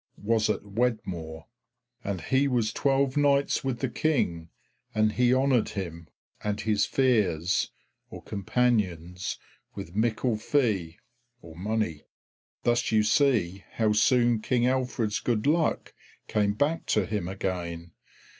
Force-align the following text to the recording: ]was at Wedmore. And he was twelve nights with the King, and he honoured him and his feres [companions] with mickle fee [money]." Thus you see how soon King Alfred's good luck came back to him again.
]was 0.33 0.49
at 0.49 0.65
Wedmore. 0.65 1.45
And 2.03 2.21
he 2.21 2.47
was 2.47 2.73
twelve 2.73 3.15
nights 3.17 3.63
with 3.63 3.81
the 3.81 3.87
King, 3.87 4.49
and 4.95 5.11
he 5.11 5.31
honoured 5.31 5.69
him 5.69 6.07
and 6.43 6.59
his 6.59 6.87
feres 6.87 7.69
[companions] 8.25 9.37
with 9.75 9.95
mickle 9.95 10.37
fee 10.37 10.97
[money]." 11.43 12.05
Thus 12.63 12.91
you 12.91 13.03
see 13.03 13.63
how 13.73 13.93
soon 13.93 14.41
King 14.41 14.65
Alfred's 14.65 15.19
good 15.19 15.45
luck 15.45 15.93
came 16.27 16.53
back 16.53 16.87
to 16.87 17.05
him 17.05 17.27
again. 17.27 17.91